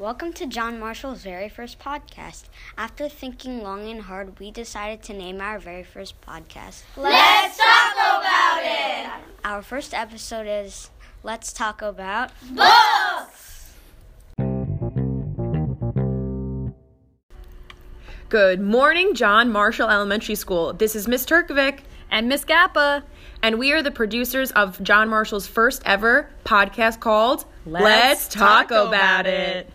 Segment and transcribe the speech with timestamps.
[0.00, 2.44] Welcome to John Marshall's very first podcast.
[2.78, 6.84] After thinking long and hard, we decided to name our very first podcast.
[6.96, 9.10] Let's talk about it!
[9.44, 10.88] Our first episode is
[11.22, 13.74] Let's Taco About Books!
[18.30, 20.72] Good morning, John Marshall Elementary School.
[20.72, 21.80] This is Miss Turkovic
[22.10, 23.02] and Miss Gappa,
[23.42, 28.88] and we are the producers of John Marshall's first ever podcast called Let's, Talk, Talk,
[28.88, 29.66] About, it.
[29.66, 29.72] it.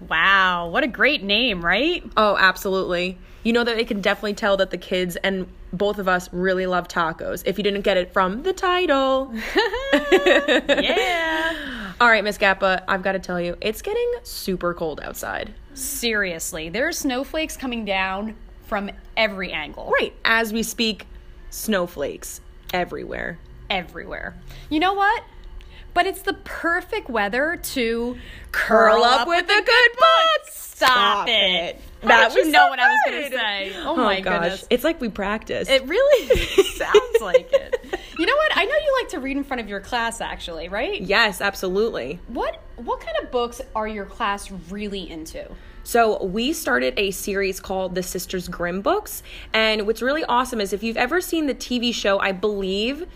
[0.00, 2.04] Wow, what a great name, right?
[2.16, 3.18] Oh, absolutely.
[3.42, 6.66] You know that it can definitely tell that the kids and both of us really
[6.66, 9.32] love tacos if you didn't get it from the title.
[9.92, 11.92] yeah.
[12.00, 15.54] All right, Miss Gappa, I've got to tell you, it's getting super cold outside.
[15.74, 18.34] Seriously, there are snowflakes coming down
[18.66, 19.92] from every angle.
[19.98, 21.06] Right, as we speak,
[21.50, 22.40] snowflakes
[22.74, 23.38] everywhere.
[23.70, 24.34] Everywhere.
[24.68, 25.22] You know what?
[25.96, 28.18] But it's the perfect weather to
[28.52, 30.52] curl, curl up, up, with a good book.
[30.52, 31.32] Stop, Stop it.
[31.32, 31.80] it.
[32.02, 33.72] That was you know so what I was going to say.
[33.76, 34.42] Oh, oh my gosh.
[34.42, 34.66] goodness.
[34.68, 35.70] It's like we practice.
[35.70, 36.36] It really
[36.76, 37.98] sounds like it.
[38.18, 38.56] You know what?
[38.58, 41.00] I know you like to read in front of your class actually, right?
[41.00, 42.20] Yes, absolutely.
[42.28, 45.50] What what kind of books are your class really into?
[45.82, 49.22] So, we started a series called the Sisters Grimm books.
[49.54, 53.06] And what's really awesome is if you've ever seen the TV show, I believe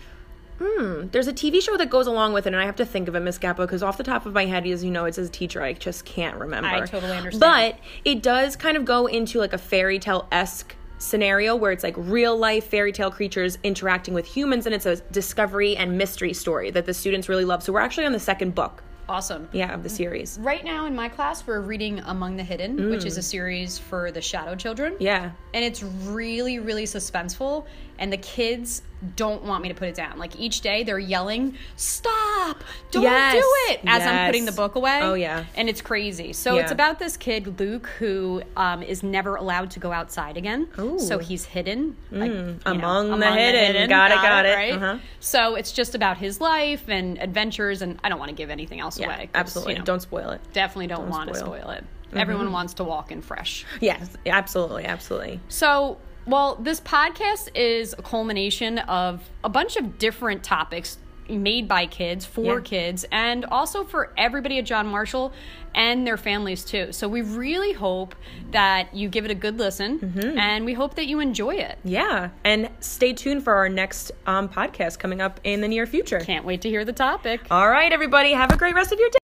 [0.61, 1.07] Hmm.
[1.11, 3.15] There's a TV show that goes along with it, and I have to think of
[3.15, 5.27] it, Miss Gappa, because off the top of my head, as you know, it's as
[5.27, 6.69] a teacher, I just can't remember.
[6.69, 7.39] I totally understand.
[7.39, 11.83] But it does kind of go into like a fairy tale esque scenario where it's
[11.83, 16.33] like real life fairy tale creatures interacting with humans, and it's a discovery and mystery
[16.33, 17.63] story that the students really love.
[17.63, 18.83] So we're actually on the second book.
[19.11, 19.49] Awesome.
[19.51, 20.39] Yeah, of the series.
[20.39, 22.91] Right now in my class, we're reading Among the Hidden, mm.
[22.91, 24.95] which is a series for the Shadow Children.
[24.99, 25.31] Yeah.
[25.53, 27.65] And it's really, really suspenseful.
[27.99, 28.81] And the kids
[29.15, 30.17] don't want me to put it down.
[30.17, 32.63] Like each day they're yelling, "Stop!
[32.91, 33.33] Don't yes.
[33.33, 34.07] do it!" As yes.
[34.07, 34.99] I'm putting the book away.
[35.01, 36.33] Oh yeah, and it's crazy.
[36.33, 36.61] So yeah.
[36.61, 40.67] it's about this kid Luke who um, is never allowed to go outside again.
[40.79, 40.99] Ooh.
[40.99, 42.59] So he's hidden, like, mm.
[42.65, 43.53] among, know, the, among hidden.
[43.53, 43.89] the, hidden.
[43.89, 44.55] Got, got it, got it.
[44.55, 44.73] Right.
[44.73, 44.97] Uh-huh.
[45.19, 48.79] So it's just about his life and adventures, and I don't want to give anything
[48.79, 49.29] else yeah, away.
[49.33, 50.41] Absolutely, you know, don't spoil it.
[50.53, 51.83] Definitely don't, don't want to spoil it.
[51.83, 52.17] Mm-hmm.
[52.17, 53.65] Everyone wants to walk in fresh.
[53.79, 55.39] Yes, absolutely, absolutely.
[55.49, 60.97] So well, this podcast is a culmination of a bunch of different topics
[61.31, 62.61] made by kids for yeah.
[62.63, 65.33] kids and also for everybody at John Marshall
[65.73, 66.91] and their families too.
[66.91, 68.15] So we really hope
[68.51, 70.37] that you give it a good listen mm-hmm.
[70.37, 71.77] and we hope that you enjoy it.
[71.83, 72.29] Yeah.
[72.43, 76.19] And stay tuned for our next um, podcast coming up in the near future.
[76.19, 77.41] Can't wait to hear the topic.
[77.49, 78.33] All right, everybody.
[78.33, 79.20] Have a great rest of your day.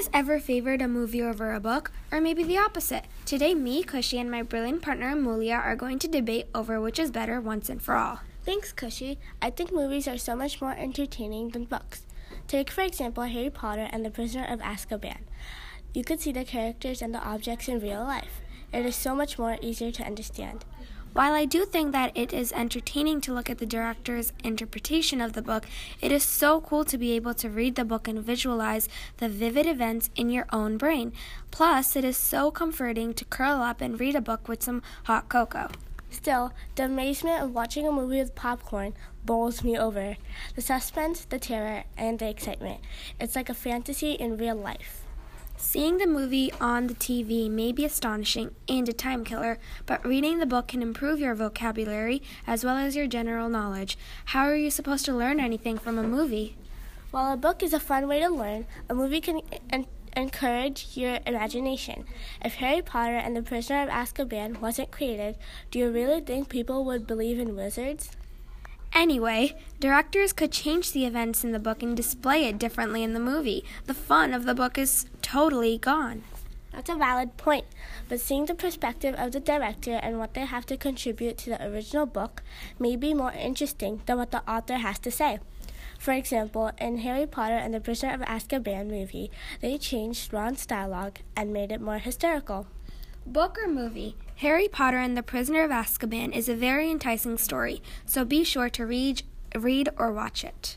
[0.00, 1.92] Guys ever favored a movie over a book?
[2.10, 3.04] Or maybe the opposite?
[3.26, 7.10] Today, me, Cushy, and my brilliant partner Amulia are going to debate over which is
[7.10, 8.20] better once and for all.
[8.42, 9.18] Thanks, Cushy.
[9.42, 12.04] I think movies are so much more entertaining than books.
[12.48, 15.18] Take, for example, Harry Potter and the Prisoner of Azkaban.
[15.92, 18.40] You could see the characters and the objects in real life.
[18.72, 20.64] It is so much more easier to understand.
[21.12, 25.32] While I do think that it is entertaining to look at the director's interpretation of
[25.32, 25.66] the book,
[26.00, 29.66] it is so cool to be able to read the book and visualize the vivid
[29.66, 31.12] events in your own brain.
[31.50, 35.28] Plus, it is so comforting to curl up and read a book with some hot
[35.28, 35.68] cocoa.
[36.10, 38.94] Still, the amazement of watching a movie with popcorn
[39.24, 40.16] bowls me over.
[40.54, 42.80] The suspense, the terror, and the excitement.
[43.20, 45.04] It's like a fantasy in real life.
[45.62, 50.38] Seeing the movie on the TV may be astonishing and a time killer, but reading
[50.38, 53.96] the book can improve your vocabulary as well as your general knowledge.
[54.24, 56.56] How are you supposed to learn anything from a movie?
[57.12, 61.18] While a book is a fun way to learn, a movie can en- encourage your
[61.26, 62.04] imagination.
[62.42, 65.36] If Harry Potter and the Prisoner of Azkaban wasn't created,
[65.70, 68.10] do you really think people would believe in wizards?
[68.92, 73.20] Anyway, directors could change the events in the book and display it differently in the
[73.20, 73.64] movie.
[73.86, 76.24] The fun of the book is totally gone.
[76.72, 77.64] That's a valid point,
[78.08, 81.64] but seeing the perspective of the director and what they have to contribute to the
[81.64, 82.42] original book
[82.80, 85.38] may be more interesting than what the author has to say.
[86.00, 89.30] For example, in Harry Potter and the Prisoner of Azkaban movie,
[89.60, 92.66] they changed Ron's dialogue and made it more hysterical.
[93.24, 94.16] Book or movie?
[94.36, 98.70] Harry Potter and the Prisoner of Azkaban is a very enticing story, so be sure
[98.70, 99.22] to read,
[99.54, 100.76] read or watch it.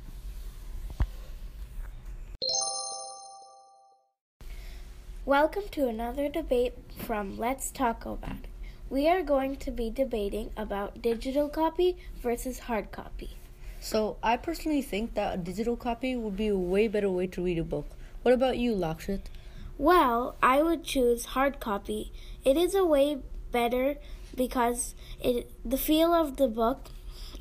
[5.25, 6.73] Welcome to another debate
[7.05, 8.49] from Let's Talk About It.
[8.89, 13.37] We are going to be debating about digital copy versus hard copy.
[13.79, 17.41] So, I personally think that a digital copy would be a way better way to
[17.41, 17.87] read a book.
[18.23, 19.29] What about you, Lakshit?
[19.77, 22.11] Well, I would choose hard copy.
[22.43, 23.95] It is a way better
[24.35, 26.89] because it the feel of the book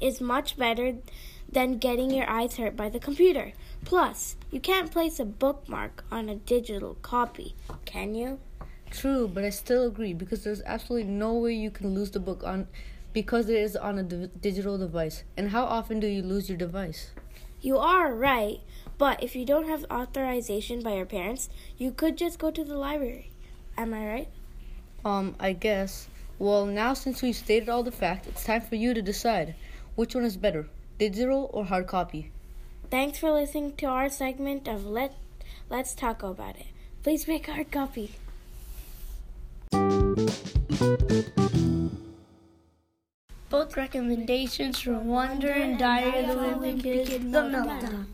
[0.00, 0.98] is much better
[1.52, 3.52] than getting your eyes hurt by the computer.
[3.84, 7.54] Plus, you can't place a bookmark on a digital copy,
[7.84, 8.38] can you?
[8.90, 12.42] True, but I still agree because there's absolutely no way you can lose the book
[12.44, 12.68] on
[13.12, 15.24] because it is on a di- digital device.
[15.36, 17.10] And how often do you lose your device?
[17.60, 18.60] You are right,
[18.98, 22.76] but if you don't have authorization by your parents, you could just go to the
[22.76, 23.30] library.
[23.76, 24.28] Am I right?
[25.04, 26.08] Um, I guess.
[26.38, 29.54] Well, now since we've stated all the facts, it's time for you to decide
[29.94, 30.68] which one is better,
[31.02, 32.30] digital or hard copy.
[32.88, 35.16] Thanks for listening to our segment of Let
[35.68, 36.66] Let's Talk About It.
[37.02, 38.12] Please make a hard copy.
[43.50, 48.06] Book recommendations for Wonder and Diary of the Wimpy Kid, The Meltdown.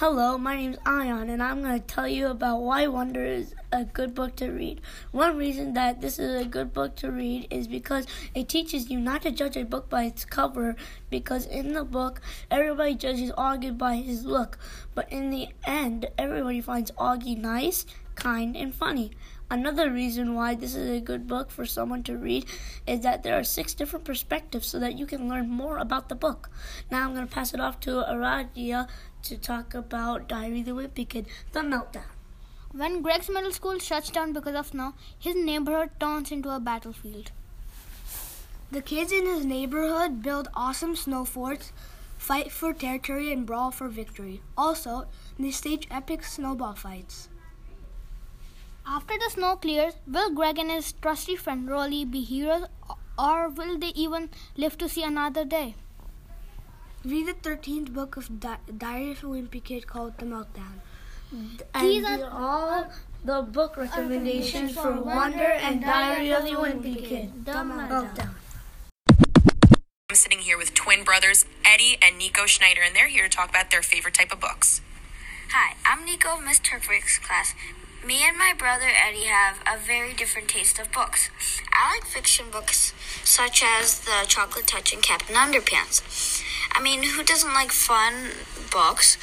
[0.00, 3.82] Hello, my name's Ion, and I'm going to tell you about why Wonder is a
[3.82, 4.80] good book to read.
[5.10, 9.00] One reason that this is a good book to read is because it teaches you
[9.00, 10.76] not to judge a book by its cover,
[11.10, 14.56] because in the book, everybody judges Augie by his look,
[14.94, 17.84] but in the end, everybody finds Augie nice,
[18.14, 19.10] kind, and funny.
[19.50, 22.44] Another reason why this is a good book for someone to read
[22.86, 26.14] is that there are six different perspectives so that you can learn more about the
[26.14, 26.50] book.
[26.90, 28.88] Now I'm going to pass it off to Aradia
[29.28, 32.04] to talk about Diary of the Wimpy Kid, The Meltdown.
[32.72, 37.30] When Greg's middle school shuts down because of snow, his neighborhood turns into a battlefield.
[38.70, 41.72] The kids in his neighborhood build awesome snow forts,
[42.16, 44.40] fight for territory, and brawl for victory.
[44.56, 45.06] Also,
[45.38, 47.28] they stage epic snowball fights.
[48.86, 52.66] After the snow clears, will Greg and his trusty friend Rowley be heroes,
[53.18, 55.74] or will they even live to see another day?
[57.04, 60.80] Read the 13th book of Di- Diary of a Wimpy Kid called The Meltdown.
[61.30, 62.90] And these are all
[63.24, 68.30] the book recommendations for Wonder and Diary of the Wimpy Kid, The Meltdown.
[70.10, 73.50] I'm sitting here with twin brothers Eddie and Nico Schneider, and they're here to talk
[73.50, 74.80] about their favorite type of books.
[75.52, 77.54] Hi, I'm Nico of Miss Turfrick's class.
[78.04, 81.30] Me and my brother Eddie have a very different taste of books.
[81.72, 82.92] I like fiction books
[83.22, 86.42] such as The Chocolate Touch and Captain Underpants.
[86.78, 88.30] I mean, who doesn't like fun
[88.70, 89.18] books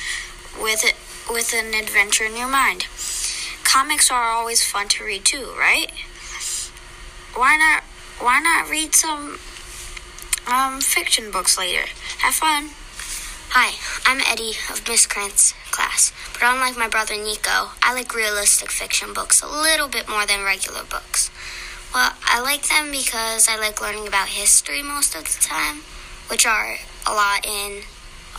[0.62, 0.96] with it
[1.32, 2.84] with an adventure in your mind?
[3.64, 5.90] Comics are always fun to read too, right?
[7.34, 7.84] Why not
[8.20, 9.40] why not read some
[10.52, 11.88] um, fiction books later?
[12.20, 12.72] Have fun.
[13.52, 18.70] Hi, I'm Eddie of Miss Krantz class, but unlike my brother Nico, I like realistic
[18.70, 21.32] fiction books a little bit more than regular books.
[21.94, 25.84] Well, I like them because I like learning about history most of the time,
[26.28, 27.84] which are a lot in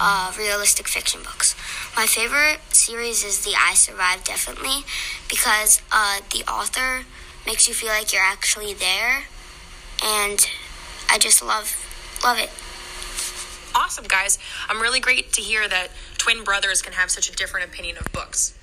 [0.01, 1.55] uh, realistic fiction books.
[1.97, 4.85] My favorite series is The I Survived, definitely,
[5.29, 7.05] because uh, the author
[7.47, 9.25] makes you feel like you're actually there,
[10.03, 10.47] and
[11.11, 11.75] I just love
[12.23, 12.51] love it.
[13.75, 14.39] Awesome, guys.
[14.69, 18.11] I'm really great to hear that twin brothers can have such a different opinion of
[18.13, 18.55] books.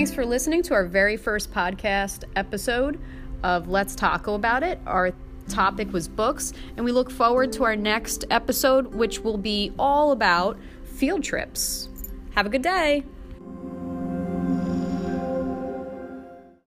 [0.00, 2.98] Thanks for listening to our very first podcast episode
[3.42, 4.80] of Let's Talk About It.
[4.86, 5.12] Our
[5.46, 10.12] topic was books, and we look forward to our next episode, which will be all
[10.12, 11.90] about field trips.
[12.34, 13.04] Have a good day.